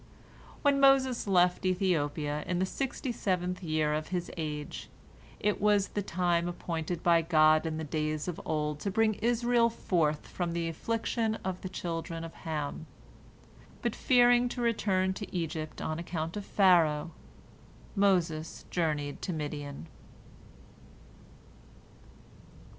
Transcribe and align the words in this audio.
When 0.63 0.79
Moses 0.79 1.27
left 1.27 1.63
Ethiopia, 1.63 2.43
in 2.47 2.57
the 2.57 2.65
sixty 2.65 3.11
seventh 3.11 3.61
year 3.61 3.93
of 3.93 4.07
his 4.07 4.31
age, 4.35 4.89
it 5.39 5.61
was 5.61 5.89
the 5.89 6.01
time 6.01 6.47
appointed 6.47 7.03
by 7.03 7.21
God 7.21 7.67
in 7.67 7.77
the 7.77 7.83
days 7.83 8.27
of 8.27 8.41
old 8.43 8.79
to 8.79 8.89
bring 8.89 9.13
Israel 9.13 9.69
forth 9.69 10.25
from 10.25 10.53
the 10.53 10.67
affliction 10.67 11.35
of 11.45 11.61
the 11.61 11.69
children 11.69 12.23
of 12.23 12.33
Ham. 12.33 12.87
But 13.83 13.95
fearing 13.95 14.49
to 14.49 14.61
return 14.61 15.13
to 15.13 15.31
Egypt 15.35 15.83
on 15.83 15.99
account 15.99 16.35
of 16.35 16.45
Pharaoh, 16.45 17.11
Moses 17.95 18.65
journeyed 18.71 19.21
to 19.21 19.33
Midian. 19.33 19.85